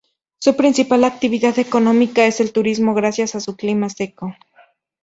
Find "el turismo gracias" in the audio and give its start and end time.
2.39-3.35